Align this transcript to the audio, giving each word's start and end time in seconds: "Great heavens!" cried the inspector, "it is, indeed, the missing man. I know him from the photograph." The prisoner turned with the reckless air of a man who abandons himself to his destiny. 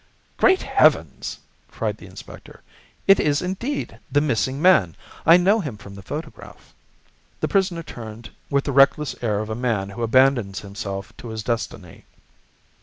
"Great 0.37 0.63
heavens!" 0.63 1.37
cried 1.69 1.97
the 1.97 2.07
inspector, 2.07 2.63
"it 3.05 3.19
is, 3.19 3.39
indeed, 3.43 3.99
the 4.11 4.19
missing 4.19 4.59
man. 4.59 4.95
I 5.27 5.37
know 5.37 5.59
him 5.59 5.77
from 5.77 5.93
the 5.93 6.01
photograph." 6.01 6.73
The 7.39 7.47
prisoner 7.47 7.83
turned 7.83 8.31
with 8.49 8.63
the 8.63 8.71
reckless 8.71 9.15
air 9.21 9.41
of 9.41 9.51
a 9.51 9.55
man 9.55 9.89
who 9.91 10.01
abandons 10.01 10.61
himself 10.61 11.15
to 11.17 11.27
his 11.27 11.43
destiny. 11.43 12.05